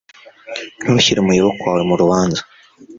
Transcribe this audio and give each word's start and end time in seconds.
Ntushyire 0.81 1.17
umuyoboke 1.21 1.61
wawe 1.67 1.83
mu 1.89 1.95
rubanza 2.01 2.41